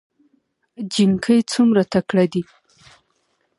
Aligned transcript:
جينکۍ 0.91 1.39
څومره 1.51 1.81
تکړه 1.93 2.25
دي 2.33 2.43